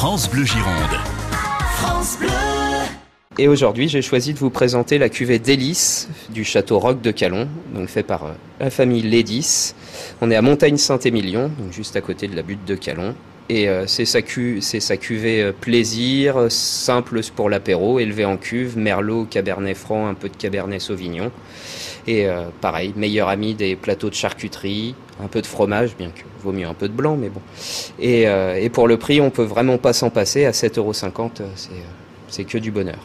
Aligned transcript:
France 0.00 0.30
Bleu 0.30 0.46
Gironde. 0.46 0.96
France 1.74 2.16
Bleu. 2.18 2.30
Et 3.36 3.48
aujourd'hui, 3.48 3.86
j'ai 3.86 4.00
choisi 4.00 4.32
de 4.32 4.38
vous 4.38 4.48
présenter 4.48 4.96
la 4.96 5.10
cuvée 5.10 5.38
Délice 5.38 6.08
du 6.30 6.42
château 6.42 6.78
Roc 6.78 7.02
de 7.02 7.10
Calon, 7.10 7.48
donc 7.74 7.90
fait 7.90 8.02
par 8.02 8.24
euh, 8.24 8.30
la 8.60 8.70
famille 8.70 9.02
Lédis. 9.02 9.74
On 10.22 10.30
est 10.30 10.36
à 10.36 10.40
Montagne-Saint-Émilion, 10.40 11.50
donc 11.58 11.74
juste 11.74 11.96
à 11.96 12.00
côté 12.00 12.28
de 12.28 12.34
la 12.34 12.40
butte 12.40 12.64
de 12.64 12.76
Calon. 12.76 13.14
Et 13.50 13.68
euh, 13.68 13.86
c'est 13.86 14.06
sa, 14.06 14.22
cu- 14.22 14.62
sa 14.62 14.96
cuvée 14.96 15.42
euh, 15.42 15.52
plaisir, 15.52 16.46
simple 16.48 17.20
pour 17.36 17.50
l'apéro, 17.50 17.98
élevée 17.98 18.24
en 18.24 18.38
cuve, 18.38 18.78
merlot, 18.78 19.26
cabernet 19.26 19.76
franc, 19.76 20.08
un 20.08 20.14
peu 20.14 20.30
de 20.30 20.36
cabernet 20.36 20.80
sauvignon. 20.80 21.30
Et 22.06 22.26
euh, 22.26 22.44
pareil, 22.62 22.94
meilleur 22.96 23.28
ami 23.28 23.52
des 23.52 23.76
plateaux 23.76 24.08
de 24.08 24.14
charcuterie, 24.14 24.94
un 25.22 25.26
peu 25.28 25.42
de 25.42 25.46
fromage, 25.46 25.94
bien 25.94 26.08
que 26.08 26.22
vaut 26.42 26.52
mieux 26.52 26.66
un 26.66 26.72
peu 26.72 26.88
de 26.88 26.94
blanc, 26.94 27.18
mais 27.20 27.28
bon. 27.28 27.42
Et, 28.00 28.26
euh, 28.28 28.56
et 28.56 28.70
pour 28.70 28.88
le 28.88 28.96
prix, 28.96 29.20
on 29.20 29.30
peut 29.30 29.44
vraiment 29.44 29.78
pas 29.78 29.92
s'en 29.92 30.10
passer. 30.10 30.46
À 30.46 30.52
7,50€, 30.52 31.42
c'est, 31.54 31.70
euh, 31.70 31.74
c'est 32.28 32.44
que 32.44 32.58
du 32.58 32.70
bonheur. 32.70 33.00